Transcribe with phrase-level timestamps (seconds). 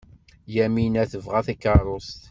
[0.55, 2.17] Yamina tebɣa takeṛṛust.